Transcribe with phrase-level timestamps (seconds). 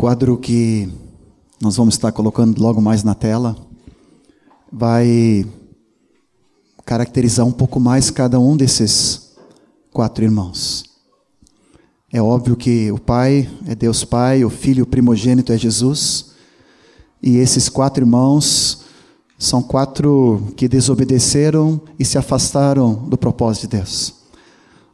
[0.00, 0.88] quadro que
[1.60, 3.54] nós vamos estar colocando logo mais na tela
[4.72, 5.44] vai
[6.86, 9.32] caracterizar um pouco mais cada um desses
[9.92, 10.86] quatro irmãos.
[12.10, 16.30] É óbvio que o Pai é Deus Pai, o Filho primogênito é Jesus,
[17.22, 18.84] e esses quatro irmãos
[19.38, 24.14] são quatro que desobedeceram e se afastaram do propósito de Deus.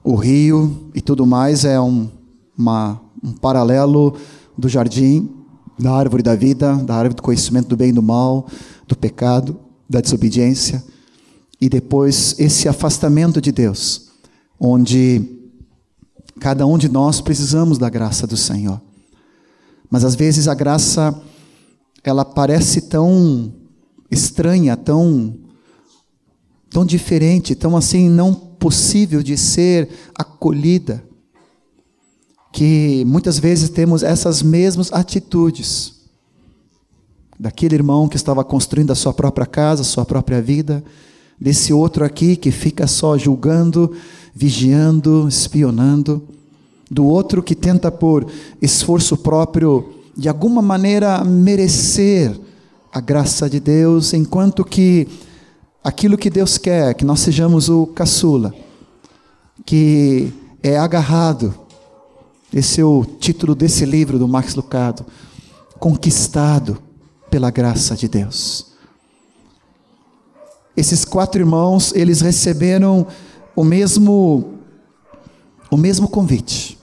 [0.02, 2.10] O rio e tudo mais é um,
[2.58, 4.16] uma, um paralelo
[4.56, 5.28] do jardim,
[5.78, 8.48] da árvore da vida, da árvore do conhecimento do bem e do mal,
[8.86, 10.82] do pecado, da desobediência,
[11.60, 14.10] e depois esse afastamento de Deus,
[14.58, 15.36] onde
[16.40, 18.80] cada um de nós precisamos da graça do Senhor.
[19.90, 21.18] Mas às vezes a graça
[22.02, 23.52] ela parece tão
[24.10, 25.38] estranha, tão
[26.70, 31.02] tão diferente, tão assim não possível de ser acolhida
[32.56, 35.92] que muitas vezes temos essas mesmas atitudes
[37.38, 40.82] daquele irmão que estava construindo a sua própria casa, a sua própria vida,
[41.38, 43.94] desse outro aqui que fica só julgando,
[44.34, 46.26] vigiando, espionando,
[46.90, 48.26] do outro que tenta por
[48.62, 52.34] esforço próprio de alguma maneira merecer
[52.90, 55.06] a graça de Deus, enquanto que
[55.84, 58.54] aquilo que Deus quer, que nós sejamos o caçula,
[59.66, 61.65] que é agarrado
[62.56, 65.04] esse é o título desse livro do Max Lucado.
[65.78, 66.78] Conquistado
[67.30, 68.68] pela graça de Deus.
[70.74, 73.06] Esses quatro irmãos, eles receberam
[73.54, 74.54] o mesmo
[75.70, 76.78] o mesmo convite.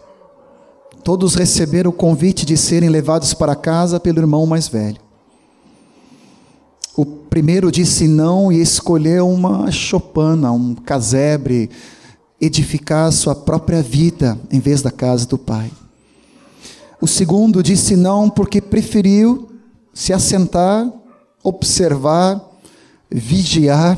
[1.03, 5.01] Todos receberam o convite de serem levados para casa pelo irmão mais velho.
[6.95, 11.71] O primeiro disse não e escolheu uma chopana, um casebre,
[12.43, 15.71] edificar a sua própria vida em vez da casa do pai.
[16.99, 19.49] O segundo disse não porque preferiu
[19.93, 20.91] se assentar,
[21.41, 22.41] observar,
[23.09, 23.97] vigiar,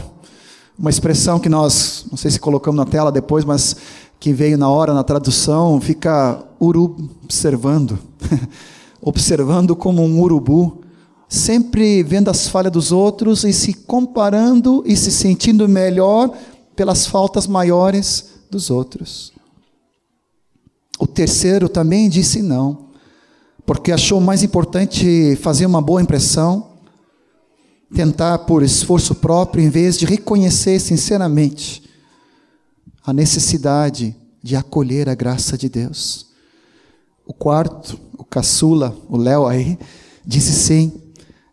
[0.77, 3.75] uma expressão que nós, não sei se colocamos na tela depois, mas
[4.19, 7.97] que veio na hora na tradução, fica urubu observando,
[9.01, 10.81] observando como um urubu,
[11.29, 16.31] sempre vendo as falhas dos outros e se comparando e se sentindo melhor
[16.75, 19.33] pelas faltas maiores dos outros.
[20.97, 22.87] O terceiro também disse não,
[23.65, 26.71] porque achou mais importante fazer uma boa impressão,
[27.93, 31.83] tentar por esforço próprio, em vez de reconhecer sinceramente
[33.05, 36.27] a necessidade de acolher a graça de Deus.
[37.25, 39.77] O quarto, o caçula, o Léo aí,
[40.25, 40.93] disse sim,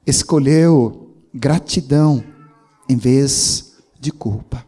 [0.06, 2.22] escolheu gratidão
[2.88, 4.64] em vez de culpa.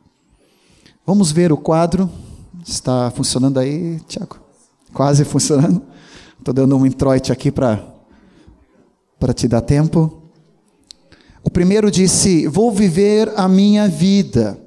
[1.07, 2.11] Vamos ver o quadro.
[2.67, 4.39] Está funcionando aí, Tiago?
[4.95, 5.83] Quase funcionando.
[6.39, 7.79] Estou dando um introite aqui para
[9.35, 10.23] te dar tempo.
[11.43, 14.59] O primeiro disse: Vou viver a minha vida.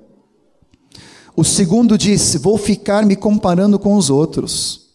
[1.36, 4.92] O segundo disse: Vou ficar me comparando com os outros.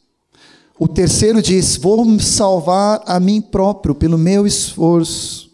[0.79, 5.51] O terceiro disse: Vou me salvar a mim próprio pelo meu esforço.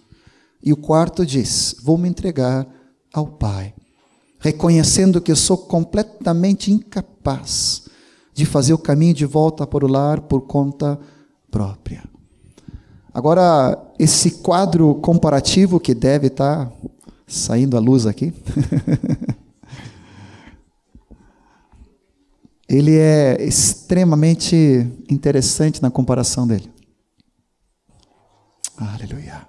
[0.63, 2.69] E o quarto disse: Vou me entregar
[3.11, 3.73] ao Pai
[4.39, 7.89] reconhecendo que sou completamente incapaz
[8.33, 10.97] de fazer o caminho de volta para o lar por conta
[11.51, 12.05] própria.
[13.13, 16.71] Agora, esse quadro comparativo que deve estar
[17.27, 18.33] saindo à luz aqui,
[22.69, 24.55] ele é extremamente
[25.11, 26.71] interessante na comparação dele.
[28.77, 29.49] Aleluia.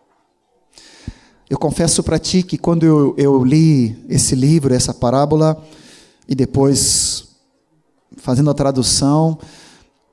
[1.49, 5.59] Eu confesso para ti que quando eu, eu li esse livro, essa parábola,
[6.27, 7.27] e depois
[8.17, 9.39] fazendo a tradução,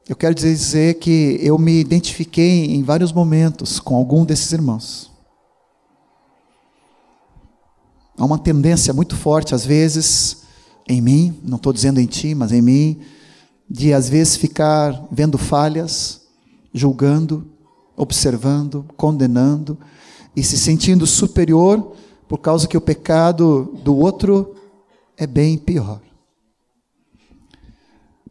[0.09, 5.11] eu quero dizer que eu me identifiquei em vários momentos com algum desses irmãos.
[8.17, 10.39] Há uma tendência muito forte, às vezes,
[10.89, 13.01] em mim, não estou dizendo em ti, mas em mim,
[13.69, 16.23] de às vezes ficar vendo falhas,
[16.73, 17.47] julgando,
[17.95, 19.77] observando, condenando,
[20.37, 21.97] e se sentindo superior
[22.29, 24.55] por causa que o pecado do outro
[25.17, 26.01] é bem pior.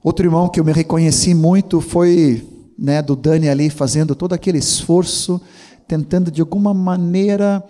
[0.03, 2.47] Outro irmão que eu me reconheci muito foi
[2.77, 5.41] né, do Dani ali fazendo todo aquele esforço,
[5.87, 7.63] tentando de alguma maneira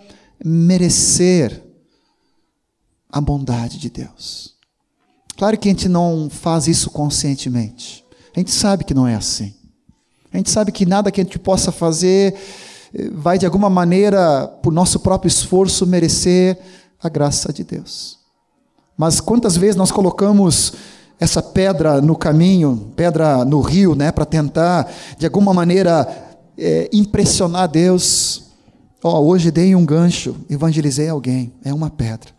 [0.44, 1.62] merecer
[3.10, 4.54] a bondade de Deus.
[5.36, 8.04] Claro que a gente não faz isso conscientemente.
[8.34, 9.54] A gente sabe que não é assim.
[10.30, 12.34] A gente sabe que nada que a gente possa fazer
[13.12, 16.58] vai de alguma maneira, por nosso próprio esforço, merecer
[17.02, 18.18] a graça de Deus.
[18.96, 20.72] Mas quantas vezes nós colocamos
[21.18, 26.06] essa pedra no caminho, pedra no rio, né, para tentar de alguma maneira
[26.58, 28.44] é, impressionar Deus.
[29.02, 32.30] Oh, hoje dei um gancho, evangelizei alguém, é uma pedra.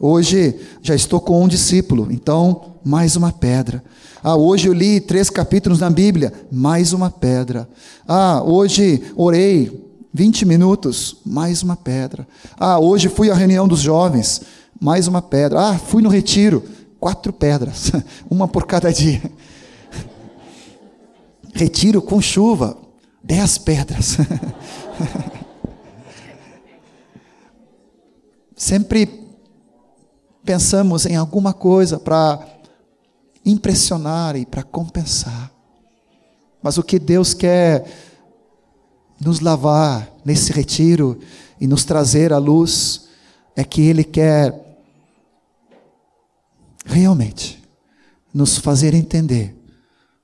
[0.00, 3.82] Hoje já estou com um discípulo, então mais uma pedra.
[4.22, 7.68] Ah, hoje eu li três capítulos na Bíblia, mais uma pedra.
[8.06, 12.28] Ah, hoje orei 20 minutos, mais uma pedra.
[12.56, 14.42] Ah, hoje fui à reunião dos jovens,
[14.80, 15.70] mais uma pedra.
[15.70, 16.62] Ah, fui no retiro,
[17.00, 17.90] quatro pedras,
[18.30, 19.20] uma por cada dia.
[21.52, 22.78] Retiro com chuva,
[23.20, 24.16] dez pedras.
[28.54, 29.27] Sempre
[30.48, 32.40] pensamos em alguma coisa para
[33.44, 35.52] impressionar e para compensar.
[36.62, 37.84] Mas o que Deus quer
[39.20, 41.18] nos lavar nesse retiro
[41.60, 43.08] e nos trazer à luz
[43.54, 44.78] é que Ele quer
[46.86, 47.62] realmente
[48.32, 49.54] nos fazer entender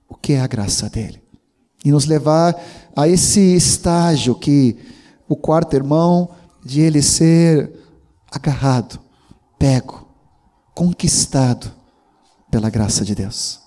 [0.09, 1.23] o que é a graça dele
[1.85, 2.59] e nos levar
[2.97, 4.79] a esse estágio que
[5.29, 6.31] o quarto irmão
[6.65, 7.71] de ele ser
[8.33, 8.99] agarrado,
[9.59, 10.04] pego,
[10.75, 11.71] conquistado
[12.51, 13.61] pela graça de Deus.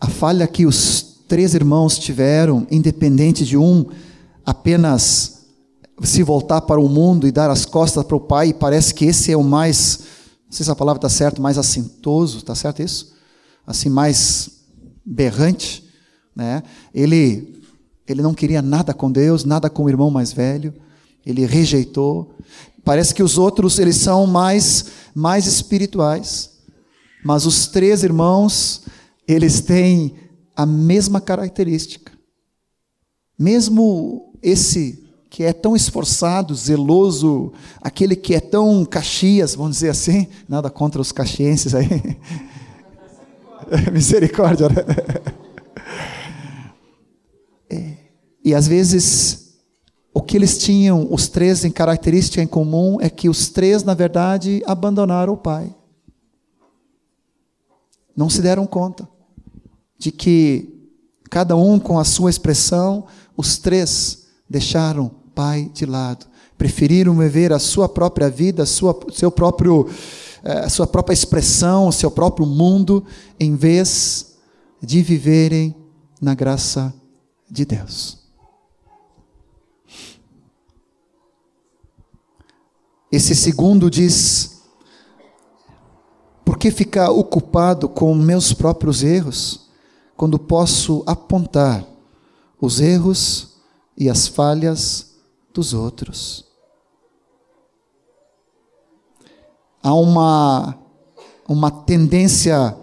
[0.00, 3.86] A falha que os três irmãos tiveram, independente de um
[4.44, 5.46] apenas
[6.02, 9.32] se voltar para o mundo e dar as costas para o pai, parece que esse
[9.32, 10.00] é o mais,
[10.46, 13.14] não sei se a palavra está certa, mais assintoso, está certo isso?
[13.66, 14.50] Assim, mais
[15.04, 15.84] berrante,
[16.34, 16.62] né?
[16.94, 17.60] Ele,
[18.06, 20.72] ele não queria nada com Deus, nada com o irmão mais velho,
[21.26, 22.34] ele rejeitou.
[22.88, 26.52] Parece que os outros eles são mais mais espirituais,
[27.22, 28.80] mas os três irmãos
[29.28, 30.14] eles têm
[30.56, 32.10] a mesma característica.
[33.38, 40.26] Mesmo esse que é tão esforçado, zeloso, aquele que é tão caxias, vamos dizer assim,
[40.48, 42.16] nada contra os caxienses aí.
[43.92, 44.66] Misericórdia.
[44.70, 44.76] Né?
[47.68, 47.96] É,
[48.42, 49.47] e às vezes
[50.28, 54.62] que eles tinham, os três, em característica em comum, é que os três, na verdade,
[54.66, 55.74] abandonaram o pai.
[58.14, 59.08] Não se deram conta
[59.98, 60.92] de que,
[61.30, 66.26] cada um com a sua expressão, os três deixaram o pai de lado.
[66.58, 69.88] Preferiram viver a sua própria vida, a sua, seu próprio,
[70.44, 73.02] eh, a sua própria expressão, o seu próprio mundo,
[73.40, 74.34] em vez
[74.82, 75.74] de viverem
[76.20, 76.92] na graça
[77.50, 78.27] de Deus.
[83.10, 84.62] Esse segundo diz:
[86.44, 89.68] por que ficar ocupado com meus próprios erros,
[90.16, 91.86] quando posso apontar
[92.60, 93.56] os erros
[93.96, 95.14] e as falhas
[95.54, 96.44] dos outros?
[99.82, 100.76] Há uma,
[101.48, 102.76] uma tendência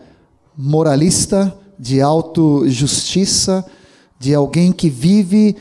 [0.57, 3.63] moralista de autojustiça,
[4.17, 5.55] de alguém que vive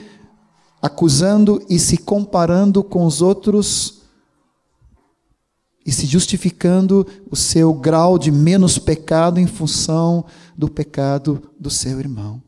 [0.80, 4.03] acusando e se comparando com os outros
[5.84, 10.24] e se justificando o seu grau de menos pecado em função
[10.56, 12.42] do pecado do seu irmão.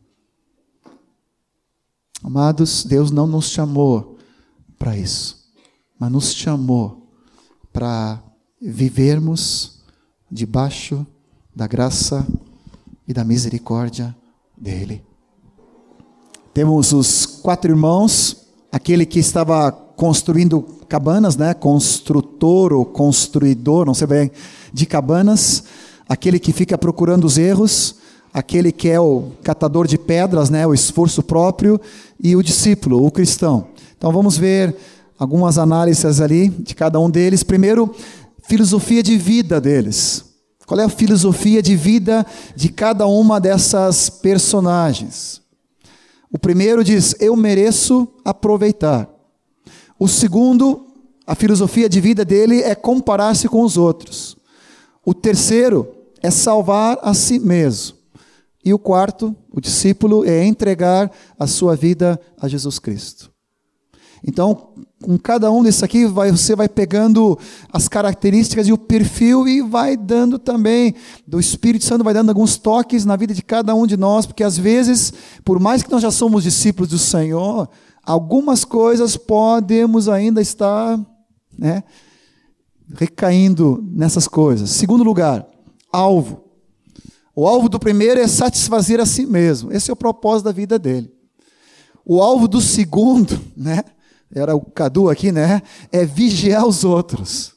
[2.22, 4.16] Amados, Deus não nos chamou
[4.78, 5.50] para isso,
[5.98, 7.08] mas nos chamou
[7.72, 8.22] para
[8.60, 9.82] vivermos
[10.30, 11.06] debaixo
[11.54, 12.26] da graça
[13.06, 14.16] e da misericórdia
[14.56, 15.04] dele.
[16.54, 21.54] Temos os quatro irmãos, aquele que estava construindo cabanas, né?
[21.54, 24.30] Construtor ou construidor, não sei bem,
[24.72, 25.64] de cabanas,
[26.08, 27.96] aquele que fica procurando os erros,
[28.32, 30.66] aquele que é o catador de pedras, né?
[30.66, 31.80] O esforço próprio
[32.22, 33.68] e o discípulo, o cristão.
[33.96, 34.76] Então vamos ver
[35.18, 37.42] algumas análises ali de cada um deles.
[37.42, 37.94] Primeiro,
[38.42, 40.24] filosofia de vida deles.
[40.66, 45.40] Qual é a filosofia de vida de cada uma dessas personagens?
[46.30, 49.15] O primeiro diz: Eu mereço aproveitar.
[49.98, 50.86] O segundo,
[51.26, 54.36] a filosofia de vida dele é comparar-se com os outros.
[55.04, 55.88] O terceiro
[56.22, 57.96] é salvar a si mesmo.
[58.64, 63.30] E o quarto, o discípulo, é entregar a sua vida a Jesus Cristo.
[64.26, 64.70] Então,
[65.02, 67.38] com cada um desses aqui, vai, você vai pegando
[67.72, 70.94] as características e o perfil e vai dando também,
[71.26, 74.42] do Espírito Santo vai dando alguns toques na vida de cada um de nós, porque
[74.42, 75.12] às vezes,
[75.44, 77.68] por mais que nós já somos discípulos do Senhor,
[78.06, 80.98] algumas coisas podemos ainda estar
[81.58, 81.82] né,
[82.94, 84.70] recaindo nessas coisas.
[84.70, 85.44] Segundo lugar,
[85.92, 86.44] alvo.
[87.34, 89.72] O alvo do primeiro é satisfazer a si mesmo.
[89.72, 91.12] Esse é o propósito da vida dele.
[92.04, 93.82] O alvo do segundo, né?
[94.32, 95.60] Era o Cadu aqui, né?
[95.90, 97.54] É vigiar os outros.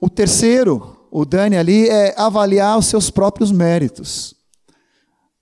[0.00, 4.35] O terceiro, o Dani ali, é avaliar os seus próprios méritos.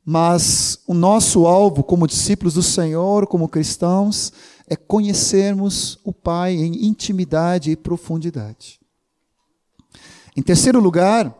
[0.04, 4.32] Mas o nosso alvo como discípulos do Senhor, como cristãos,
[4.68, 8.78] é conhecermos o Pai em intimidade e profundidade.
[10.36, 11.34] Em terceiro lugar,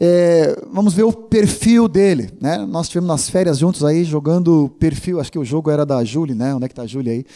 [0.00, 2.30] é, vamos ver o perfil dele.
[2.40, 2.58] Né?
[2.66, 5.20] Nós tivemos nas férias juntos aí jogando perfil.
[5.20, 6.54] Acho que o jogo era da Julie, né?
[6.54, 7.26] Onde é que está a Julie aí?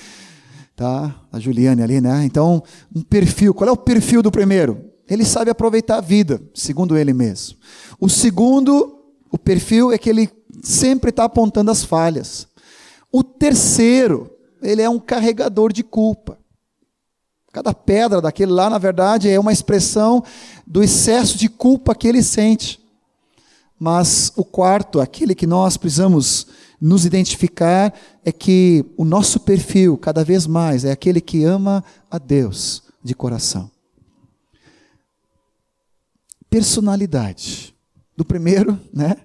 [0.76, 1.14] Tá?
[1.32, 2.24] A Juliane ali, né?
[2.24, 2.62] Então,
[2.94, 3.52] um perfil.
[3.54, 4.84] Qual é o perfil do primeiro?
[5.08, 7.56] Ele sabe aproveitar a vida, segundo ele mesmo.
[8.00, 8.98] O segundo,
[9.30, 10.30] o perfil é que ele
[10.62, 12.46] sempre está apontando as falhas.
[13.10, 14.30] O terceiro,
[14.62, 16.38] ele é um carregador de culpa.
[17.52, 20.24] Cada pedra daquele lá, na verdade, é uma expressão
[20.66, 22.80] do excesso de culpa que ele sente.
[23.78, 26.46] Mas o quarto, aquele que nós precisamos
[26.80, 27.92] nos identificar,
[28.24, 33.14] é que o nosso perfil, cada vez mais, é aquele que ama a Deus de
[33.14, 33.70] coração.
[36.48, 37.74] Personalidade.
[38.16, 39.16] Do primeiro, né?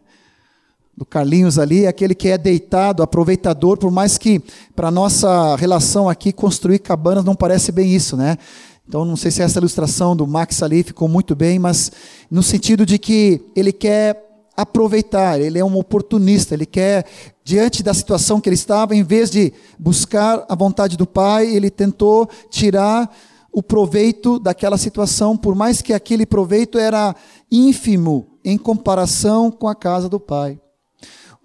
[0.97, 4.41] Do Carlinhos ali, é aquele que é deitado, aproveitador, por mais que
[4.75, 8.35] para nossa relação aqui construir cabanas não parece bem isso, né?
[8.87, 11.91] Então não sei se essa ilustração do Max ali ficou muito bem, mas
[12.31, 14.25] no sentido de que ele quer
[14.55, 17.05] aproveitar, ele é um oportunista, ele quer
[17.43, 21.69] diante da situação que ele estava, em vez de buscar a vontade do Pai, ele
[21.69, 23.07] tentou tirar
[23.51, 27.15] o proveito daquela situação, por mais que aquele proveito era
[27.51, 30.59] ínfimo em comparação com a casa do Pai.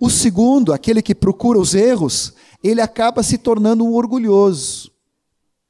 [0.03, 4.91] O segundo, aquele que procura os erros, ele acaba se tornando um orgulhoso.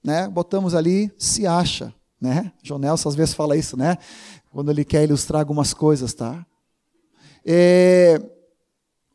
[0.02, 0.26] Né?
[0.26, 1.92] Botamos ali, se acha.
[2.18, 2.50] Né?
[2.62, 3.98] João Nelson às vezes fala isso, né?
[4.50, 6.46] Quando ele quer ilustrar algumas coisas, tá?
[7.44, 8.22] É,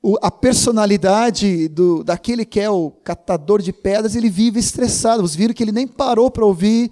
[0.04, 5.24] o, a personalidade do, daquele que é o catador de pedras, ele vive estressado.
[5.24, 6.92] Vocês viram que ele nem parou para ouvir,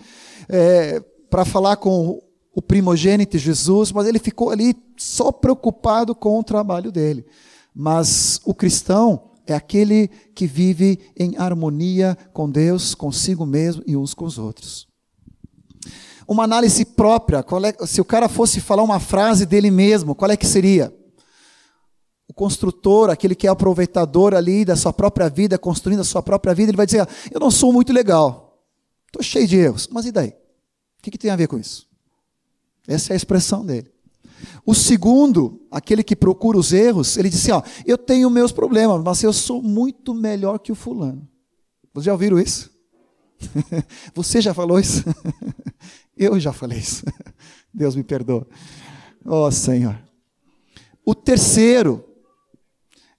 [0.49, 2.19] é, para falar com
[2.55, 7.23] o primogênito Jesus, mas ele ficou ali só preocupado com o trabalho dele.
[7.75, 14.13] Mas o cristão é aquele que vive em harmonia com Deus, consigo mesmo e uns
[14.13, 14.87] com os outros.
[16.27, 20.37] Uma análise própria, é, se o cara fosse falar uma frase dele mesmo, qual é
[20.37, 20.91] que seria?
[22.27, 26.55] O construtor, aquele que é aproveitador ali da sua própria vida, construindo a sua própria
[26.55, 28.59] vida, ele vai dizer: Eu não sou muito legal,
[29.05, 30.29] estou cheio de erros, mas e daí?
[30.29, 31.87] O que, que tem a ver com isso?
[32.87, 33.94] Essa é a expressão dele.
[34.65, 39.23] O segundo, aquele que procura os erros, ele disse: ó, eu tenho meus problemas, mas
[39.23, 41.27] eu sou muito melhor que o fulano.
[41.93, 42.71] Vocês já ouviram isso?
[44.13, 45.03] Você já falou isso?
[46.17, 47.03] eu já falei isso.
[47.73, 48.47] Deus me perdoa.
[49.25, 50.01] Ó oh, Senhor.
[51.05, 52.03] O terceiro,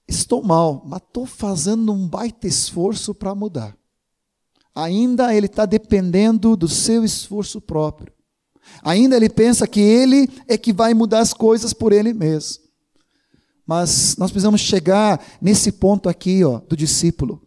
[0.07, 3.77] estou mal, mas estou fazendo um baita esforço para mudar.
[4.75, 8.13] Ainda ele está dependendo do seu esforço próprio.
[8.83, 12.63] Ainda ele pensa que ele é que vai mudar as coisas por ele mesmo.
[13.65, 17.41] Mas nós precisamos chegar nesse ponto aqui, ó, do discípulo.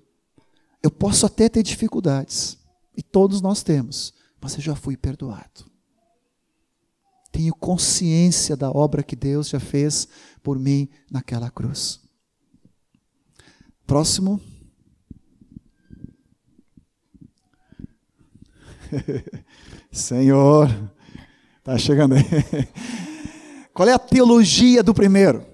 [0.83, 2.59] Eu posso até ter dificuldades,
[2.97, 5.71] e todos nós temos, mas eu já fui perdoado.
[7.33, 10.09] Tenho consciência da obra que Deus já fez
[10.43, 12.01] por mim naquela cruz.
[13.87, 14.41] Próximo.
[19.91, 20.69] Senhor,
[21.61, 22.25] Está chegando aí.
[23.73, 25.45] Qual é a teologia do primeiro?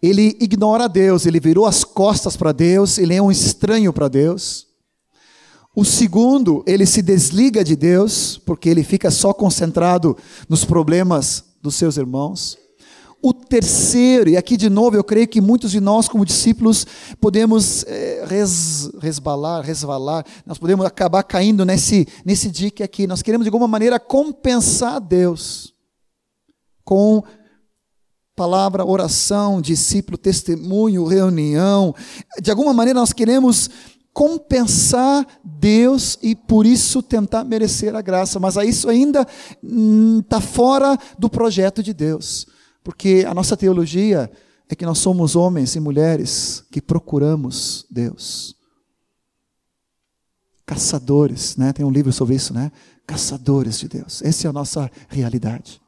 [0.00, 4.66] Ele ignora Deus, ele virou as costas para Deus, ele é um estranho para Deus.
[5.74, 10.16] O segundo, ele se desliga de Deus, porque ele fica só concentrado
[10.48, 12.56] nos problemas dos seus irmãos.
[13.22, 16.86] O terceiro, e aqui de novo eu creio que muitos de nós, como discípulos,
[17.20, 23.06] podemos é, res, resbalar, resvalar, nós podemos acabar caindo nesse, nesse dique aqui.
[23.06, 25.74] Nós queremos de alguma maneira compensar Deus
[26.84, 27.24] com
[28.36, 31.94] palavra, oração, discípulo, testemunho, reunião.
[32.40, 33.70] De alguma maneira nós queremos
[34.12, 40.96] compensar Deus e por isso tentar merecer a graça, mas isso ainda está hum, fora
[41.18, 42.46] do projeto de Deus.
[42.86, 44.30] Porque a nossa teologia
[44.68, 48.54] é que nós somos homens e mulheres que procuramos Deus.
[50.64, 51.72] Caçadores, né?
[51.72, 52.70] Tem um livro sobre isso, né?
[53.04, 54.22] Caçadores de Deus.
[54.22, 55.82] Essa é a nossa realidade.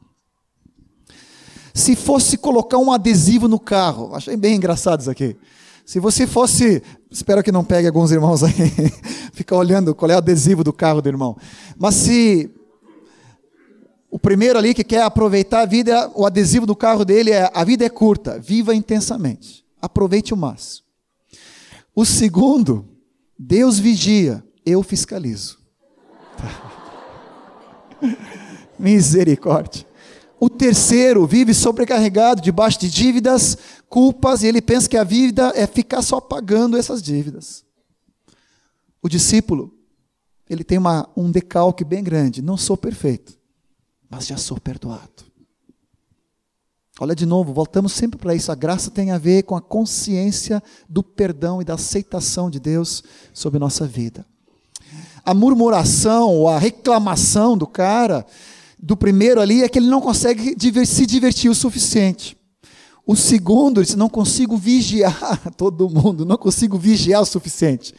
[1.72, 5.36] Se fosse colocar um adesivo no carro, achei bem engraçado isso aqui.
[5.86, 8.52] Se você fosse, espero que não pegue alguns irmãos aí,
[9.32, 11.36] fica olhando qual é o adesivo do carro do irmão.
[11.78, 12.50] Mas se
[14.10, 17.64] o primeiro ali que quer aproveitar a vida, o adesivo do carro dele é: a
[17.64, 20.86] vida é curta, viva intensamente, aproveite o máximo.
[21.94, 22.88] O segundo,
[23.38, 25.58] Deus vigia, eu fiscalizo.
[28.78, 29.86] Misericórdia.
[30.40, 35.66] O terceiro vive sobrecarregado, debaixo de dívidas, culpas, e ele pensa que a vida é
[35.66, 37.64] ficar só pagando essas dívidas.
[39.02, 39.74] O discípulo,
[40.48, 42.40] ele tem uma, um decalque bem grande.
[42.40, 43.37] Não sou perfeito,
[44.10, 45.28] mas já sou perdoado.
[47.00, 48.50] Olha de novo, voltamos sempre para isso.
[48.50, 53.04] A graça tem a ver com a consciência do perdão e da aceitação de Deus
[53.32, 54.26] sobre nossa vida.
[55.24, 58.26] A murmuração ou a reclamação do cara,
[58.76, 62.36] do primeiro ali, é que ele não consegue se divertir o suficiente.
[63.06, 67.94] O segundo, ele disse: não consigo vigiar todo mundo, não consigo vigiar o suficiente.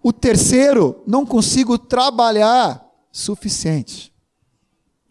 [0.00, 4.13] O terceiro, não consigo trabalhar suficiente.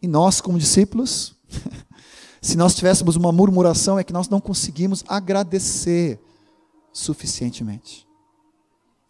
[0.03, 1.33] E nós, como discípulos,
[2.41, 6.19] se nós tivéssemos uma murmuração, é que nós não conseguimos agradecer
[6.91, 8.05] suficientemente.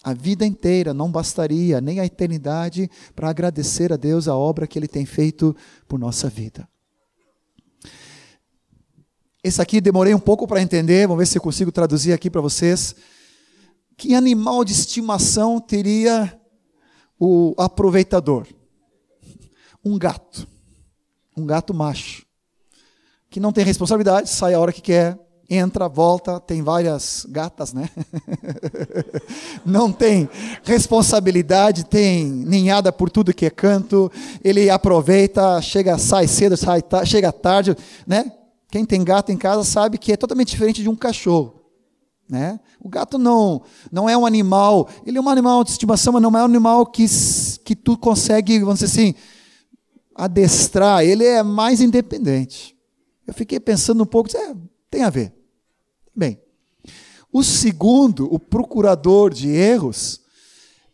[0.04, 4.78] A vida inteira não bastaria, nem a eternidade, para agradecer a Deus a obra que
[4.78, 5.56] Ele tem feito
[5.88, 6.70] por nossa vida.
[9.44, 12.40] Esse aqui demorei um pouco para entender, vamos ver se eu consigo traduzir aqui para
[12.40, 12.96] vocês.
[13.98, 16.40] Que animal de estimação teria
[17.20, 18.46] o aproveitador?
[19.84, 20.53] Um gato.
[21.36, 22.26] Um gato macho.
[23.30, 25.18] Que não tem responsabilidade, sai a hora que quer,
[25.50, 27.90] entra, volta, tem várias gatas, né?
[29.66, 30.30] não tem
[30.64, 34.12] responsabilidade, tem ninhada por tudo que é canto,
[34.44, 37.76] ele aproveita, chega, sai cedo, sai, chega tarde,
[38.06, 38.32] né?
[38.70, 41.62] Quem tem gato em casa sabe que é totalmente diferente de um cachorro.
[42.28, 42.60] Né?
[42.80, 43.62] O gato não,
[43.92, 46.86] não é um animal, ele é um animal de estimação, mas não é um animal
[46.86, 47.06] que,
[47.64, 49.14] que tu consegue, vamos dizer assim,
[50.16, 52.78] adestrar, ele é mais independente.
[53.26, 54.56] Eu fiquei pensando um pouco, é,
[54.90, 55.34] tem a ver.
[56.16, 56.40] Bem,
[57.32, 60.22] o segundo, o procurador de erros,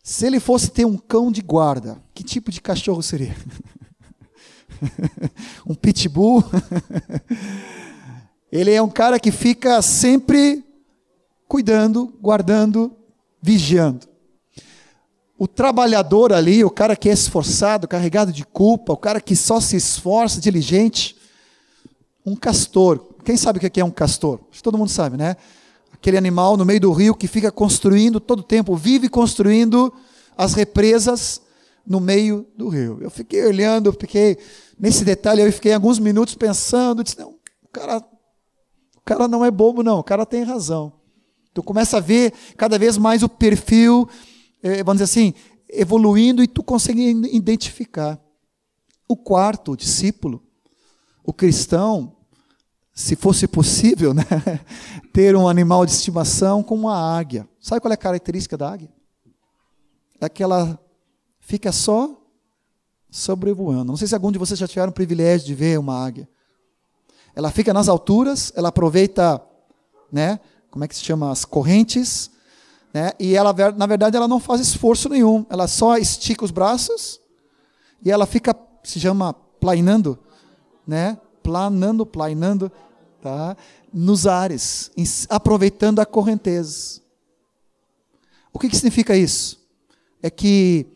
[0.02, 3.36] se ele fosse ter um cão de guarda, que tipo de cachorro seria?
[5.66, 6.42] um pitbull?
[8.50, 10.64] ele é um cara que fica sempre
[11.46, 12.96] cuidando, guardando,
[13.42, 14.09] vigiando.
[15.40, 19.58] O trabalhador ali, o cara que é esforçado, carregado de culpa, o cara que só
[19.58, 21.16] se esforça, diligente,
[22.26, 23.14] um castor.
[23.24, 24.38] Quem sabe o que é um castor?
[24.62, 25.34] Todo mundo sabe, né?
[25.94, 29.90] Aquele animal no meio do rio que fica construindo todo o tempo, vive construindo
[30.36, 31.40] as represas
[31.86, 32.98] no meio do rio.
[33.00, 34.36] Eu fiquei olhando, fiquei
[34.78, 38.04] nesse detalhe, eu fiquei alguns minutos pensando, disse, não, o cara,
[38.94, 40.92] o cara não é bobo não, o cara tem razão.
[41.54, 44.06] Tu começa a ver cada vez mais o perfil,
[44.84, 45.34] vamos dizer assim,
[45.68, 48.18] evoluindo e tu consegue identificar.
[49.08, 50.42] O quarto, o discípulo,
[51.24, 52.16] o cristão,
[52.92, 54.24] se fosse possível, né,
[55.12, 57.48] ter um animal de estimação como a águia.
[57.60, 58.90] Sabe qual é a característica da águia?
[60.20, 60.78] É que ela
[61.40, 62.16] fica só
[63.10, 63.86] sobrevoando.
[63.86, 66.28] Não sei se algum de vocês já tiveram o privilégio de ver uma águia.
[67.34, 69.42] Ela fica nas alturas, ela aproveita
[70.12, 70.38] né,
[70.70, 72.30] como é que se chama, as correntes,
[72.92, 73.12] né?
[73.18, 77.20] E ela, na verdade, ela não faz esforço nenhum, ela só estica os braços
[78.04, 80.18] e ela fica, se chama, plainando,
[80.86, 81.18] né?
[81.42, 82.70] Planando, plainando,
[83.20, 83.56] tá?
[83.92, 84.90] Nos ares,
[85.28, 87.00] aproveitando a correnteza.
[88.52, 89.60] O que, que significa isso?
[90.22, 90.86] É que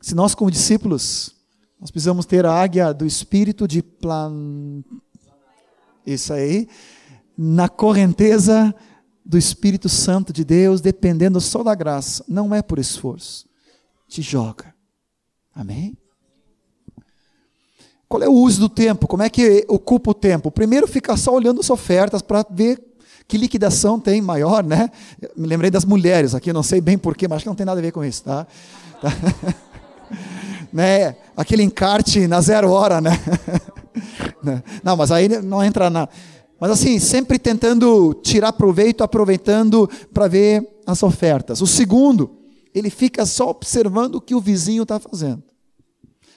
[0.00, 1.34] se nós como discípulos
[1.80, 4.82] nós precisamos ter a águia do espírito de plan
[6.06, 6.68] isso aí
[7.36, 8.74] na correnteza
[9.24, 13.46] do Espírito Santo de Deus, dependendo só da graça, não é por esforço.
[14.08, 14.74] Te joga.
[15.54, 15.96] Amém?
[18.08, 19.08] Qual é o uso do tempo?
[19.08, 20.50] Como é que ocupa o tempo?
[20.50, 22.80] Primeiro, fica só olhando as ofertas para ver
[23.26, 24.90] que liquidação tem maior, né?
[25.34, 27.80] me lembrei das mulheres aqui, não sei bem porquê, mas acho que não tem nada
[27.80, 28.46] a ver com isso, tá?
[29.00, 29.08] tá?
[30.72, 31.16] né?
[31.36, 33.18] Aquele encarte na zero hora, né?
[34.84, 36.08] não, mas aí não entra na.
[36.64, 41.60] Mas assim, sempre tentando tirar proveito, aproveitando para ver as ofertas.
[41.60, 42.38] O segundo,
[42.74, 45.42] ele fica só observando o que o vizinho está fazendo.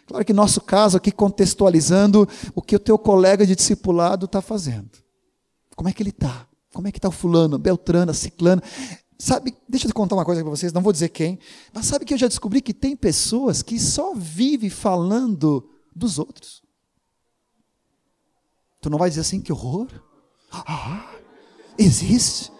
[0.05, 4.89] Claro que nosso caso aqui contextualizando o que o teu colega de discipulado está fazendo.
[5.77, 6.45] Como é que ele está?
[6.73, 8.61] Como é que está o fulano, Beltrana, Ciclana?
[9.17, 11.39] Sabe, deixa eu contar uma coisa para vocês, não vou dizer quem,
[11.73, 16.61] mas sabe que eu já descobri que tem pessoas que só vivem falando dos outros.
[18.81, 19.87] Tu não vai dizer assim, que horror?
[20.65, 21.05] Ah,
[21.77, 22.51] existe.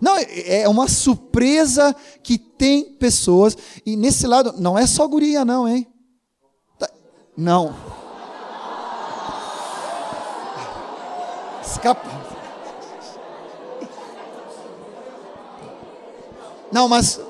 [0.00, 5.44] Não, é, é uma surpresa que tem pessoas, e nesse lado, não é só guria,
[5.44, 5.86] não, hein?
[6.78, 6.88] Tá,
[7.36, 7.74] não.
[11.62, 12.20] Escapa.
[16.72, 17.20] Não, mas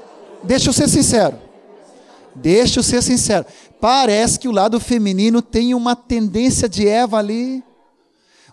[0.43, 1.39] deixa eu ser sincero.
[2.35, 3.47] Deixa eu ser sincero.
[3.81, 7.65] Parece que o lado feminino tem uma tendência de Eva ali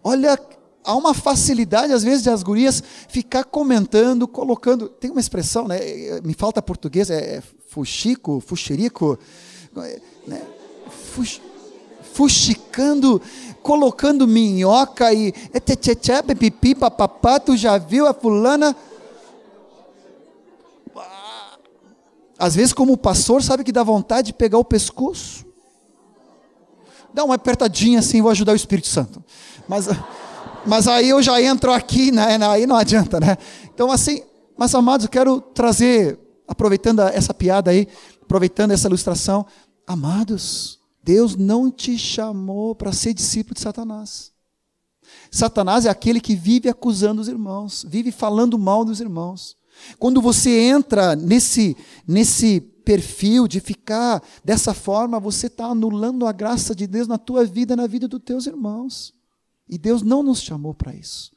[0.10, 0.39] Olha,
[0.88, 4.88] há uma facilidade, às vezes, de as gurias ficar comentando, colocando.
[4.88, 5.78] Tem uma expressão, né?
[6.23, 9.19] Me falta português, é, é fuxico, fuxerico,
[10.26, 10.41] né?
[11.13, 11.41] Fux,
[12.13, 13.21] fuxicando,
[13.62, 15.34] colocando minhoca e.
[16.39, 18.73] pipi, papapá, tu já viu a fulana?
[22.39, 25.45] Às vezes, como pastor, sabe que dá vontade de pegar o pescoço.
[27.13, 29.23] Dá uma apertadinha assim, vou ajudar o Espírito Santo.
[29.67, 29.88] Mas,
[30.67, 32.38] mas aí eu já entro aqui, né?
[32.47, 33.38] Aí não adianta, né?
[33.73, 34.21] Então, assim,
[34.58, 37.88] mas amados, eu quero trazer, aproveitando essa piada aí,
[38.21, 39.45] aproveitando essa ilustração,
[39.86, 44.32] amados, Deus não te chamou para ser discípulo de Satanás.
[45.32, 49.56] Satanás é aquele que vive acusando os irmãos, vive falando mal dos irmãos.
[49.99, 51.77] Quando você entra nesse,
[52.08, 57.45] nesse perfil de ficar dessa forma, você está anulando a graça de Deus na tua
[57.45, 59.13] vida, na vida dos teus irmãos.
[59.67, 61.36] E Deus não nos chamou para isso.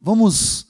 [0.00, 0.66] Vamos,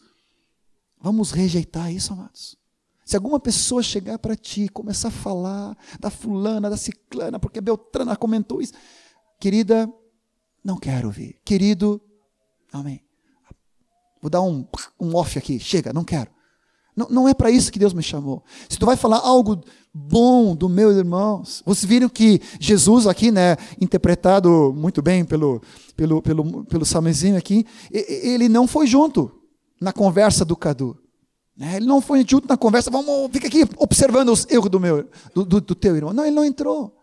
[1.01, 2.57] vamos rejeitar isso, amados.
[3.05, 7.61] Se alguma pessoa chegar para ti e começar a falar da fulana, da ciclana, porque
[7.61, 8.74] Beltrana comentou isso,
[9.40, 9.90] querida,
[10.62, 11.40] não quero ouvir.
[11.44, 12.01] Querido,
[12.72, 13.03] amém.
[14.20, 14.66] Vou dar um,
[15.01, 16.31] um off aqui, chega, não quero.
[16.98, 18.42] Não, não é para isso que Deus me chamou.
[18.68, 19.61] Se tu vai falar algo
[19.94, 25.62] bom do meus irmãos, vocês viram que Jesus aqui, né, interpretado muito bem pelo
[25.96, 29.30] pelo pelo pelo Samezinho aqui, ele não foi junto
[29.80, 30.96] na conversa do Cadu.
[31.56, 31.76] Né?
[31.76, 35.44] Ele não foi junto na conversa, vamos, fica aqui observando os erros do meu do,
[35.44, 36.12] do, do teu irmão.
[36.12, 36.98] Não, ele não entrou.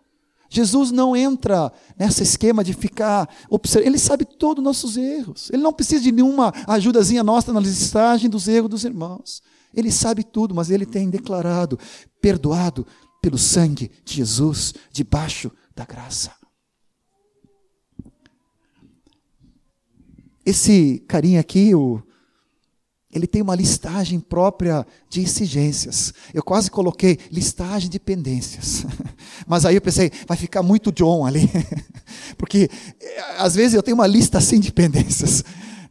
[0.50, 3.88] Jesus não entra nesse esquema de ficar observando.
[3.88, 5.50] Ele sabe todos os nossos erros.
[5.52, 9.42] Ele não precisa de nenhuma ajudazinha nossa na listagem dos erros dos irmãos.
[9.76, 11.78] Ele sabe tudo, mas ele tem declarado,
[12.22, 12.88] perdoado
[13.22, 16.32] pelo sangue de Jesus, debaixo da graça.
[20.46, 22.02] Esse carinha aqui, o,
[23.12, 26.14] ele tem uma listagem própria de exigências.
[26.34, 28.86] Eu quase coloquei listagem de pendências.
[29.48, 31.50] Mas aí eu pensei, vai ficar muito John ali.
[32.38, 32.70] Porque
[33.02, 35.44] eh, às vezes eu tenho uma lista assim de pendências.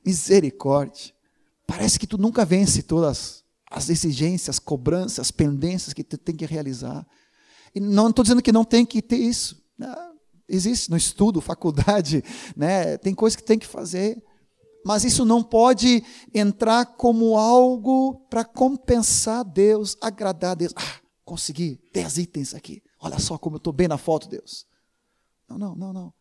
[0.04, 1.12] Misericórdia.
[1.66, 3.43] Parece que tu nunca vence todas
[3.74, 7.04] as exigências, cobranças, pendências que tu tem que realizar.
[7.74, 9.60] E não estou dizendo que não tem que ter isso.
[9.76, 10.14] Não,
[10.48, 12.22] existe no estudo, faculdade,
[12.56, 12.96] né?
[12.98, 14.22] tem coisas que tem que fazer.
[14.87, 20.72] Mas isso não pode entrar como algo para compensar Deus, agradar a Deus.
[20.76, 22.82] Ah, consegui 10 itens aqui.
[23.00, 24.66] Olha só como eu estou bem na foto, Deus.
[25.48, 26.14] Não, não, não, não.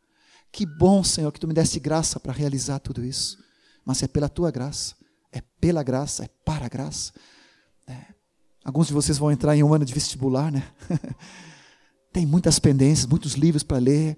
[0.51, 3.37] Que bom, Senhor, que tu me deste graça para realizar tudo isso.
[3.85, 4.95] Mas é pela tua graça,
[5.31, 7.11] é pela graça, é para a graça.
[7.87, 8.05] É.
[8.63, 10.63] Alguns de vocês vão entrar em um ano de vestibular, né?
[12.13, 14.17] Tem muitas pendências, muitos livros para ler,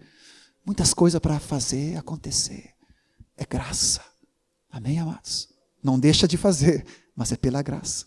[0.66, 2.72] muitas coisas para fazer acontecer.
[3.38, 4.02] É graça.
[4.70, 5.48] Amém, amados?
[5.82, 8.06] Não deixa de fazer, mas é pela graça.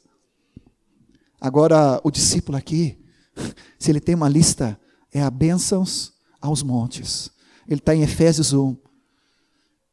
[1.41, 2.99] Agora, o discípulo aqui,
[3.79, 4.79] se ele tem uma lista,
[5.13, 7.31] é a bênçãos aos montes.
[7.67, 8.77] Ele está em Efésios 1.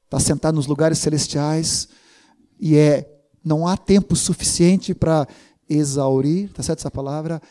[0.05, 1.89] Está sentado nos lugares celestiais
[2.59, 3.11] e é
[3.43, 5.27] não há tempo suficiente para
[5.69, 7.41] exaurir, está certo essa palavra?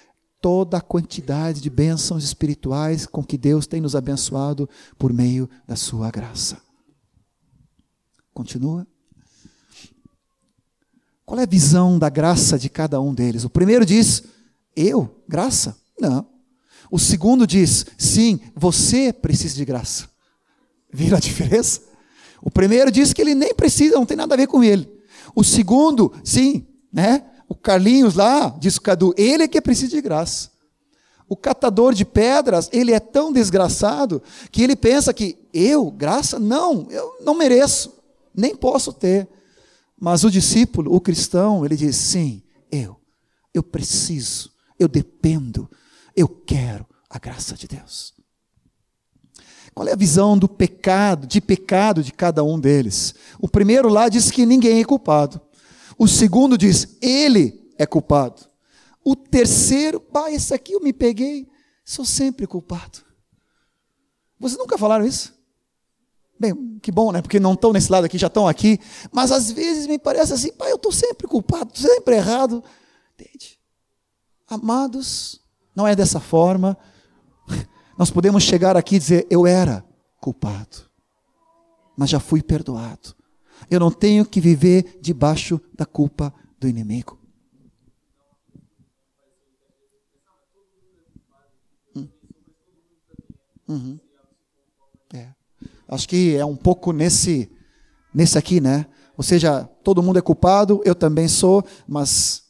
[0.40, 5.76] Toda a quantidade de bênçãos espirituais com que Deus tem nos abençoado por meio da
[5.76, 6.58] sua graça.
[8.32, 8.86] Continua.
[11.24, 13.44] Qual é a visão da graça de cada um deles?
[13.44, 14.24] O primeiro diz:
[14.76, 15.22] Eu?
[15.26, 15.76] Graça?
[15.98, 16.26] Não.
[16.90, 20.08] O segundo diz: Sim, você precisa de graça.
[20.92, 21.80] Viram a diferença?
[22.42, 24.86] O primeiro diz que ele nem precisa, não tem nada a ver com ele.
[25.34, 27.24] O segundo, sim, né?
[27.54, 30.50] O Carlinhos lá, diz o Cadu, ele é que precisa de graça.
[31.28, 36.88] O catador de pedras, ele é tão desgraçado que ele pensa que eu, graça, não,
[36.90, 37.94] eu não mereço,
[38.34, 39.28] nem posso ter.
[39.98, 42.96] Mas o discípulo, o cristão, ele diz: sim, eu,
[43.54, 45.70] eu preciso, eu dependo,
[46.16, 48.14] eu quero a graça de Deus.
[49.72, 53.14] Qual é a visão do pecado, de pecado de cada um deles?
[53.38, 55.40] O primeiro lá diz que ninguém é culpado.
[55.98, 58.42] O segundo diz, ele é culpado.
[59.04, 61.46] O terceiro, pá, esse aqui eu me peguei,
[61.84, 63.00] sou sempre culpado.
[64.38, 65.34] Vocês nunca falaram isso?
[66.38, 67.22] Bem, que bom, né?
[67.22, 68.80] Porque não estão nesse lado aqui, já estão aqui.
[69.12, 72.62] Mas às vezes me parece assim, pai, eu estou sempre culpado, sempre errado.
[73.14, 73.58] Entende?
[74.48, 75.40] Amados,
[75.74, 76.76] não é dessa forma.
[77.96, 79.84] Nós podemos chegar aqui e dizer, eu era
[80.20, 80.90] culpado,
[81.96, 83.14] mas já fui perdoado.
[83.74, 87.18] Eu não tenho que viver debaixo da culpa do inimigo.
[91.94, 92.08] Hum.
[93.68, 94.00] Uhum.
[95.12, 95.28] É.
[95.88, 97.50] Acho que é um pouco nesse
[98.14, 98.86] Nesse aqui, né?
[99.16, 102.44] Ou seja, todo mundo é culpado, eu também sou, mas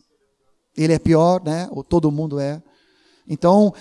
[0.76, 1.66] ele é pior, né?
[1.70, 2.62] Ou todo mundo é.
[3.26, 3.72] Então,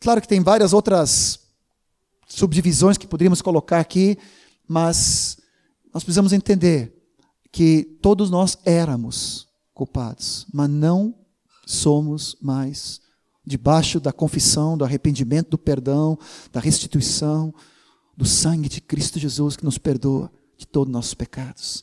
[0.00, 1.40] claro que tem várias outras
[2.26, 4.16] subdivisões que poderíamos colocar aqui,
[4.66, 5.36] mas
[5.96, 6.92] nós precisamos entender
[7.50, 11.14] que todos nós éramos culpados, mas não
[11.64, 13.00] somos mais
[13.46, 16.18] debaixo da confissão, do arrependimento, do perdão,
[16.52, 17.50] da restituição,
[18.14, 21.82] do sangue de Cristo Jesus que nos perdoa de todos os nossos pecados.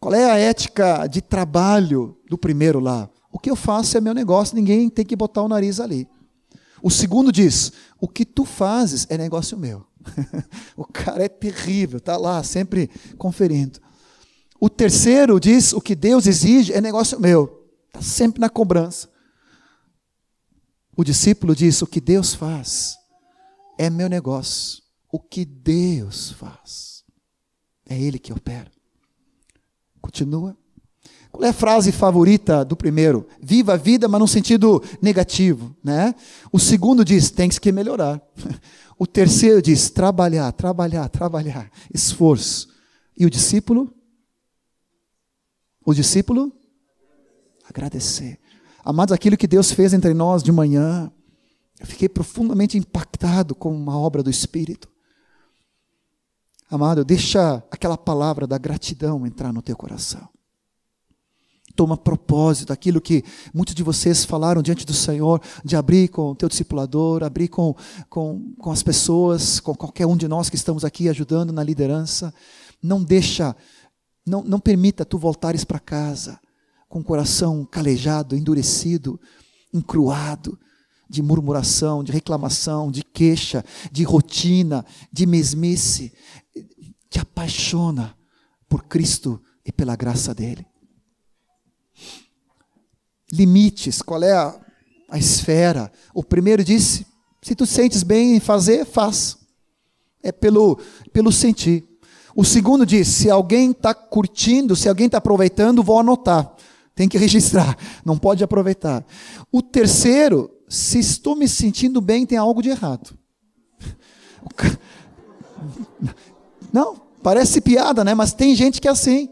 [0.00, 3.10] Qual é a ética de trabalho do primeiro lá?
[3.30, 6.08] O que eu faço é meu negócio, ninguém tem que botar o nariz ali.
[6.82, 9.84] O segundo diz: o que tu fazes é negócio meu.
[10.76, 13.80] o cara é terrível, está lá sempre conferindo.
[14.60, 19.08] O terceiro diz: o que Deus exige é negócio meu, está sempre na cobrança.
[20.96, 22.96] O discípulo diz: o que Deus faz
[23.78, 24.82] é meu negócio.
[25.12, 27.04] O que Deus faz
[27.88, 28.70] é Ele que opera.
[30.00, 30.56] Continua.
[31.30, 33.26] Qual é a frase favorita do primeiro?
[33.42, 36.14] Viva a vida, mas num sentido negativo, né?
[36.50, 38.20] O segundo diz: tem que melhorar.
[38.98, 42.68] O terceiro diz: trabalhar, trabalhar, trabalhar, esforço.
[43.16, 43.92] E o discípulo?
[45.84, 46.52] O discípulo?
[47.68, 48.38] Agradecer.
[48.84, 51.10] Amados, aquilo que Deus fez entre nós de manhã,
[51.80, 54.88] eu fiquei profundamente impactado com uma obra do Espírito.
[56.70, 60.35] Amado, deixa aquela palavra da gratidão entrar no teu coração
[61.76, 66.34] toma propósito, aquilo que muitos de vocês falaram diante do Senhor, de abrir com o
[66.34, 67.76] teu discipulador, abrir com,
[68.08, 72.32] com, com as pessoas, com qualquer um de nós que estamos aqui ajudando na liderança.
[72.82, 73.54] Não deixa,
[74.26, 76.40] não, não permita tu voltares para casa
[76.88, 79.20] com o coração calejado, endurecido,
[79.72, 80.58] encruado,
[81.08, 86.12] de murmuração, de reclamação, de queixa, de rotina, de mesmice.
[87.10, 88.16] Te apaixona
[88.68, 90.66] por Cristo e pela graça dele
[93.32, 94.54] limites, qual é a,
[95.08, 95.90] a esfera.
[96.14, 97.06] O primeiro disse:
[97.42, 99.38] se tu sentes bem em fazer, faz.
[100.22, 100.78] É pelo,
[101.12, 101.84] pelo sentir.
[102.34, 106.52] O segundo diz: se alguém está curtindo, se alguém está aproveitando, vou anotar.
[106.94, 109.04] Tem que registrar, não pode aproveitar.
[109.52, 113.16] O terceiro, se estou me sentindo bem, tem algo de errado.
[116.72, 118.14] Não, parece piada, né?
[118.14, 119.30] Mas tem gente que é assim.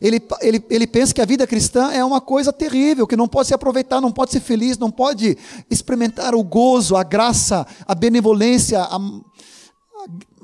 [0.00, 3.48] Ele, ele, ele pensa que a vida cristã é uma coisa terrível, que não pode
[3.48, 5.36] se aproveitar, não pode ser feliz, não pode
[5.70, 9.00] experimentar o gozo, a graça, a benevolência, a, a,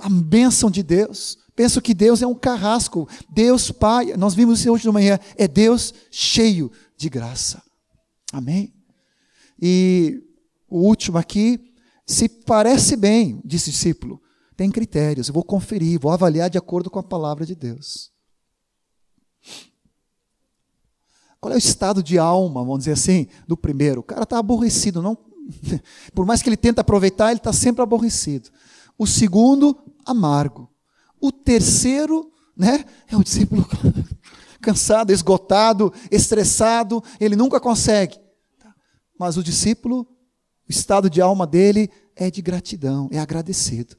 [0.01, 1.39] a bênção de Deus.
[1.55, 3.09] Penso que Deus é um carrasco.
[3.29, 7.63] Deus Pai, nós vimos isso hoje de manhã, é Deus cheio de graça.
[8.33, 8.73] Amém?
[9.61, 10.23] E
[10.69, 11.61] o último aqui,
[12.07, 14.21] se parece bem, disse o discípulo,
[14.57, 18.11] tem critérios, eu vou conferir, vou avaliar de acordo com a palavra de Deus.
[21.41, 24.01] Qual é o estado de alma, vamos dizer assim, do primeiro?
[24.01, 25.17] O cara está aborrecido, não.
[26.15, 28.51] Por mais que ele tente aproveitar, ele está sempre aborrecido.
[28.99, 30.71] O segundo, amargo.
[31.21, 33.67] O terceiro, né, é o discípulo
[34.61, 38.19] cansado, esgotado, estressado, ele nunca consegue.
[39.19, 40.07] Mas o discípulo,
[40.69, 43.97] o estado de alma dele é de gratidão, é agradecido.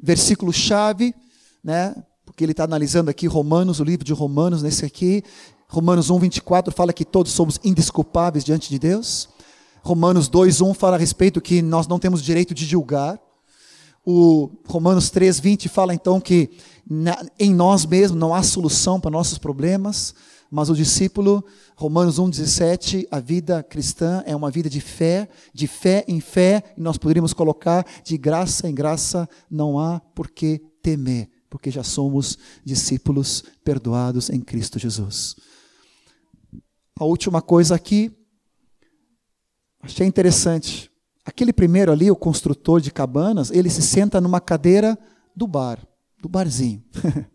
[0.00, 1.14] Versículo chave,
[1.62, 1.94] né?
[2.24, 5.22] Porque ele está analisando aqui Romanos, o livro de Romanos, nesse aqui,
[5.72, 9.30] Romanos 1, 24 fala que todos somos indesculpáveis diante de Deus.
[9.82, 13.18] Romanos 2, 1 fala a respeito que nós não temos direito de julgar.
[14.04, 16.50] O Romanos 3, 20 fala então que
[16.86, 20.14] na, em nós mesmos não há solução para nossos problemas,
[20.50, 21.42] mas o discípulo,
[21.74, 26.62] Romanos 1, 17, a vida cristã é uma vida de fé, de fé em fé,
[26.76, 31.82] e nós poderíamos colocar de graça em graça, não há por que temer, porque já
[31.82, 35.34] somos discípulos perdoados em Cristo Jesus.
[36.98, 38.12] A última coisa aqui,
[39.82, 40.90] achei interessante.
[41.24, 44.98] Aquele primeiro ali, o construtor de cabanas, ele se senta numa cadeira
[45.34, 45.78] do bar,
[46.20, 46.82] do barzinho.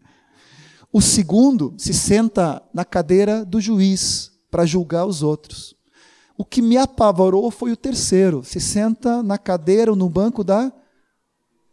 [0.91, 5.75] o segundo se senta na cadeira do juiz para julgar os outros.
[6.37, 10.71] O que me apavorou foi o terceiro, se senta na cadeira ou no banco da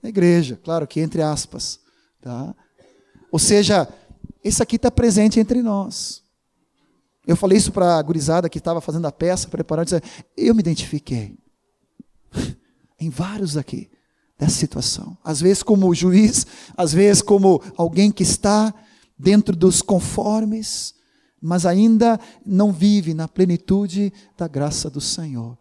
[0.03, 1.81] igreja, claro que entre aspas.
[2.21, 2.55] Tá?
[3.31, 3.87] Ou seja,
[4.43, 6.24] esse aqui está presente entre nós.
[7.27, 10.03] Eu falei isso para a gurizada que estava fazendo a peça, preparando, disse,
[10.37, 11.37] eu me identifiquei
[13.01, 13.91] em vários aqui
[14.39, 15.17] dessa situação.
[15.25, 18.75] Às vezes como juiz, às vezes como alguém que está
[19.19, 20.95] dentro dos conformes,
[21.41, 25.57] mas ainda não vive na plenitude da graça do Senhor.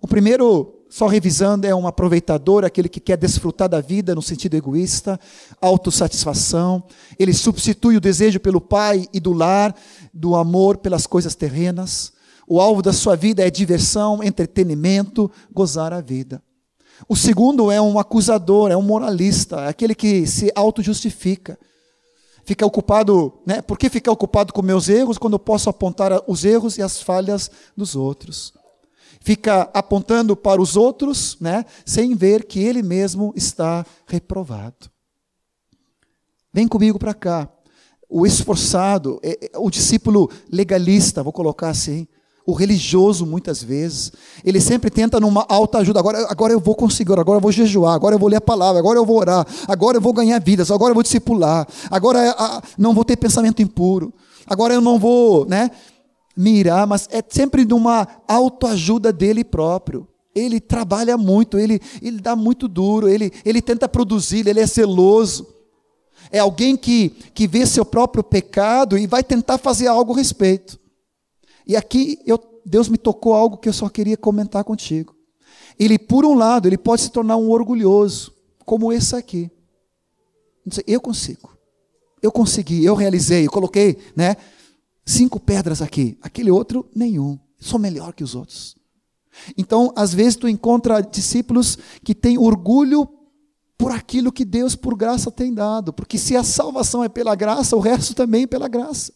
[0.00, 4.54] O primeiro, só revisando, é um aproveitador, aquele que quer desfrutar da vida no sentido
[4.54, 5.18] egoísta,
[5.60, 6.84] autossatisfação.
[7.18, 9.74] Ele substitui o desejo pelo pai e do lar,
[10.14, 12.12] do amor pelas coisas terrenas.
[12.46, 16.42] O alvo da sua vida é diversão, entretenimento, gozar a vida.
[17.08, 21.58] O segundo é um acusador, é um moralista, é aquele que se auto-justifica.
[22.44, 23.60] Fica ocupado, né?
[23.60, 27.02] Por que ficar ocupado com meus erros quando eu posso apontar os erros e as
[27.02, 28.54] falhas dos outros?
[29.28, 31.66] Fica apontando para os outros, né?
[31.84, 34.88] Sem ver que ele mesmo está reprovado.
[36.50, 37.46] Vem comigo para cá.
[38.08, 42.08] O esforçado, é, é, o discípulo legalista, vou colocar assim,
[42.46, 44.12] o religioso, muitas vezes,
[44.42, 46.00] ele sempre tenta numa alta ajuda.
[46.00, 48.78] Agora, agora eu vou conseguir, agora eu vou jejuar, agora eu vou ler a palavra,
[48.78, 52.62] agora eu vou orar, agora eu vou ganhar vidas, agora eu vou discipular, agora ah,
[52.78, 54.10] não vou ter pensamento impuro,
[54.46, 55.70] agora eu não vou né,
[56.38, 60.06] mirar, mas é sempre numa autoajuda dele próprio.
[60.32, 65.52] Ele trabalha muito, ele, ele dá muito duro, ele, ele tenta produzir, ele é zeloso.
[66.30, 70.78] É alguém que, que vê seu próprio pecado e vai tentar fazer algo a respeito.
[71.66, 75.16] E aqui eu, Deus me tocou algo que eu só queria comentar contigo.
[75.76, 78.32] Ele, por um lado, ele pode se tornar um orgulhoso,
[78.64, 79.50] como esse aqui.
[80.86, 81.56] Eu consigo.
[82.22, 84.36] Eu consegui, eu realizei, eu coloquei, né,
[85.08, 86.18] cinco pedras aqui.
[86.20, 87.38] Aquele outro, nenhum.
[87.58, 88.76] Sou melhor que os outros.
[89.56, 93.08] Então, às vezes tu encontra discípulos que têm orgulho
[93.76, 97.76] por aquilo que Deus por graça tem dado, porque se a salvação é pela graça,
[97.76, 99.12] o resto também é pela graça.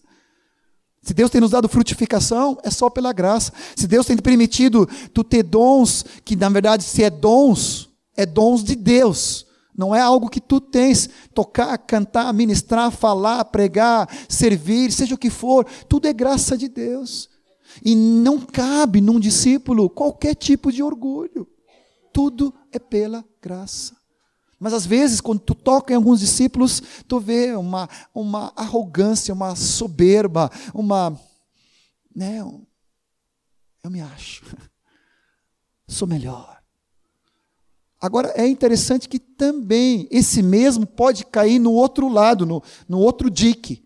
[1.03, 3.53] Se Deus tem nos dado frutificação, é só pela graça.
[3.75, 8.63] Se Deus tem permitido tu ter dons, que na verdade se é dons, é dons
[8.63, 9.45] de Deus.
[9.77, 11.09] Não é algo que tu tens.
[11.35, 17.31] Tocar, cantar, ministrar, falar, pregar, servir, seja o que for, tudo é graça de Deus.
[17.85, 21.49] E não cabe num discípulo qualquer tipo de orgulho.
[22.13, 23.97] Tudo é pela graça.
[24.61, 29.57] Mas às vezes, quando tu toca em alguns discípulos, tu vê uma, uma arrogância, uma
[29.57, 31.19] soberba, uma.
[32.15, 32.39] Né,
[33.83, 34.45] eu me acho.
[35.89, 36.62] Sou melhor.
[38.03, 43.31] Agora é interessante que também esse mesmo pode cair no outro lado, no, no outro
[43.31, 43.83] dique.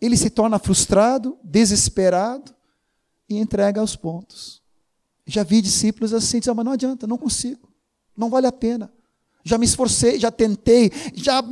[0.00, 2.54] Ele se torna frustrado, desesperado
[3.28, 4.60] e entrega aos pontos.
[5.24, 7.72] Já vi discípulos assim, dizendo, mas não adianta, não consigo,
[8.16, 8.92] não vale a pena
[9.48, 11.42] já me esforcei, já tentei, já,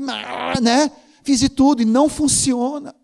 [0.61, 0.91] né?
[1.25, 2.95] Fiz de tudo e não funciona.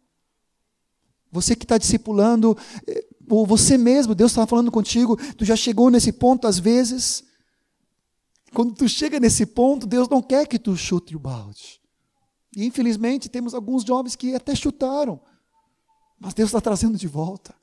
[1.30, 5.90] Você que está discipulando, eh, ou você mesmo, Deus estava falando contigo, tu já chegou
[5.90, 7.24] nesse ponto às vezes.
[8.54, 11.80] Quando tu chega nesse ponto, Deus não quer que tu chute o balde.
[12.54, 15.20] E infelizmente temos alguns jovens que até chutaram,
[16.20, 17.54] mas Deus está trazendo de volta.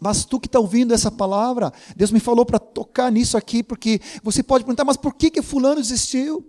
[0.00, 4.00] Mas tu que está ouvindo essa palavra, Deus me falou para tocar nisso aqui, porque
[4.22, 6.48] você pode perguntar, mas por que, que fulano desistiu?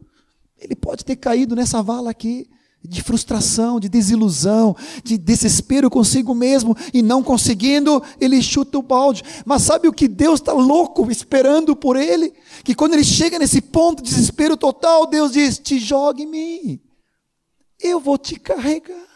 [0.58, 2.48] Ele pode ter caído nessa vala aqui,
[2.84, 9.24] de frustração, de desilusão, de desespero consigo mesmo, e não conseguindo, ele chuta o balde.
[9.46, 12.34] Mas sabe o que Deus está louco esperando por ele?
[12.64, 16.82] Que quando ele chega nesse ponto de desespero total, Deus diz: Te jogue em mim,
[17.82, 19.09] eu vou te carregar.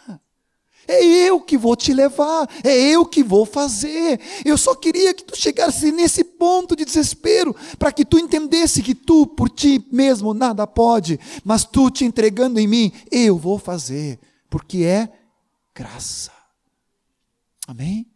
[0.86, 4.20] É eu que vou te levar, é eu que vou fazer.
[4.44, 8.94] Eu só queria que tu chegasse nesse ponto de desespero, para que tu entendesse que
[8.94, 14.18] tu por ti mesmo nada pode, mas tu te entregando em mim, eu vou fazer,
[14.50, 15.08] porque é
[15.74, 16.32] graça.
[17.66, 18.06] Amém?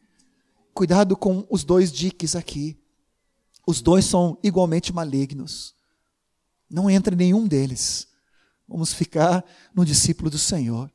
[0.75, 2.79] Cuidado com os dois diques aqui.
[3.67, 5.75] Os dois são igualmente malignos.
[6.71, 8.07] Não entra nenhum deles.
[8.69, 10.91] Vamos ficar no discípulo do Senhor.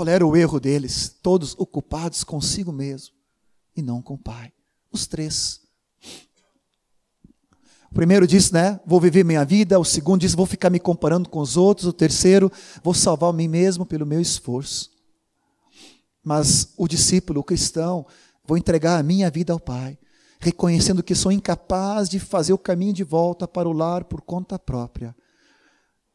[0.00, 1.14] Qual era o erro deles?
[1.22, 3.14] Todos ocupados consigo mesmo
[3.76, 4.50] e não com o Pai.
[4.90, 5.60] Os três.
[7.90, 8.80] O primeiro disse, né?
[8.86, 9.78] Vou viver minha vida.
[9.78, 11.86] O segundo disse, vou ficar me comparando com os outros.
[11.86, 12.50] O terceiro,
[12.82, 14.88] vou salvar mim mesmo pelo meu esforço.
[16.24, 18.06] Mas o discípulo, o cristão,
[18.46, 19.98] vou entregar a minha vida ao Pai,
[20.38, 24.58] reconhecendo que sou incapaz de fazer o caminho de volta para o lar por conta
[24.58, 25.14] própria.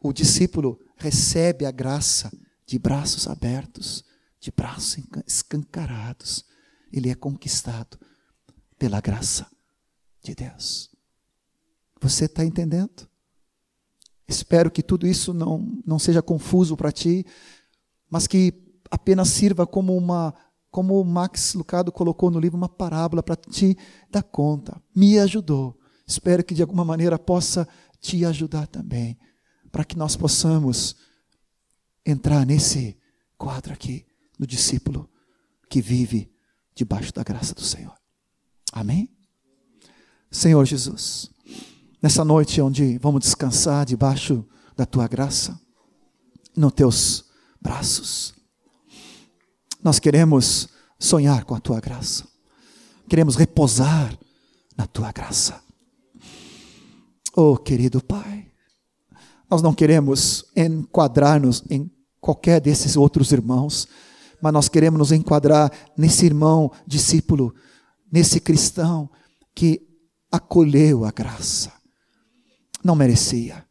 [0.02, 2.32] O discípulo recebe a graça
[2.66, 4.04] de braços abertos,
[4.40, 6.46] de braços escancarados.
[6.92, 8.00] Ele é conquistado
[8.78, 9.48] pela graça
[10.24, 10.90] de Deus.
[12.02, 13.08] Você está entendendo?
[14.28, 17.26] Espero que tudo isso não, não seja confuso para ti,
[18.10, 18.54] mas que
[18.90, 20.34] apenas sirva como uma,
[20.72, 23.78] como o Max Lucado colocou no livro, uma parábola para te
[24.10, 24.82] dar conta.
[24.96, 25.78] Me ajudou.
[26.08, 27.68] Espero que de alguma maneira possa
[28.00, 29.18] te ajudar também,
[29.72, 30.96] para que nós possamos
[32.06, 32.98] entrar nesse
[33.38, 34.06] quadro aqui,
[34.38, 35.10] no discípulo
[35.70, 36.32] que vive
[36.74, 37.96] debaixo da graça do Senhor.
[38.72, 39.10] Amém?
[40.30, 41.32] Senhor Jesus,
[42.02, 44.46] nessa noite onde vamos descansar debaixo
[44.76, 45.60] da tua graça,
[46.56, 47.26] nos teus
[47.62, 48.34] braços,
[49.82, 50.68] nós queremos
[51.00, 52.28] sonhar com a tua graça,
[53.08, 54.18] queremos repousar
[54.78, 55.64] na tua graça.
[57.34, 58.52] Oh, querido Pai,
[59.50, 61.90] nós não queremos enquadrar-nos em
[62.26, 63.88] qualquer desses outros irmãos,
[64.42, 67.54] mas nós queremos nos enquadrar nesse irmão discípulo,
[68.12, 69.08] nesse cristão
[69.54, 69.88] que
[70.32, 71.72] acolheu a graça.
[72.84, 73.64] Não merecia,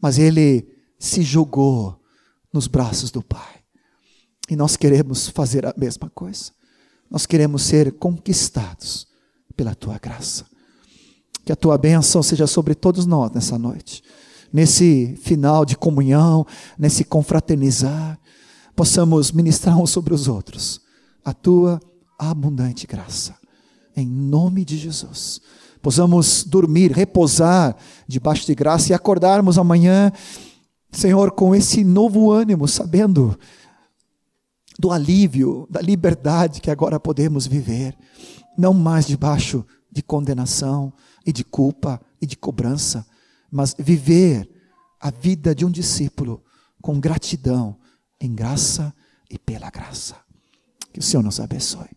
[0.00, 0.66] mas ele
[0.98, 2.00] se jogou
[2.50, 3.60] nos braços do Pai.
[4.48, 6.52] E nós queremos fazer a mesma coisa.
[7.10, 9.06] Nós queremos ser conquistados
[9.54, 10.46] pela tua graça.
[11.44, 14.02] Que a tua bênção seja sobre todos nós nessa noite.
[14.52, 16.46] Nesse final de comunhão,
[16.78, 18.18] nesse confraternizar,
[18.76, 20.80] possamos ministrar uns sobre os outros
[21.24, 21.80] a tua
[22.18, 23.34] abundante graça.
[23.96, 25.40] Em nome de Jesus.
[25.80, 27.76] Possamos dormir, repousar
[28.06, 30.12] debaixo de graça e acordarmos amanhã,
[30.90, 33.36] Senhor, com esse novo ânimo, sabendo
[34.78, 37.96] do alívio, da liberdade que agora podemos viver,
[38.56, 40.92] não mais debaixo de condenação
[41.26, 43.04] e de culpa e de cobrança,
[43.52, 44.48] mas viver
[44.98, 46.42] a vida de um discípulo
[46.80, 47.78] com gratidão,
[48.18, 48.94] em graça
[49.28, 50.16] e pela graça.
[50.90, 51.90] Que o Senhor nos abençoe.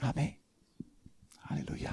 [0.00, 0.38] Amém.
[1.48, 1.92] Aleluia.